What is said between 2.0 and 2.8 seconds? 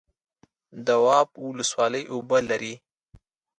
اوبه لري؟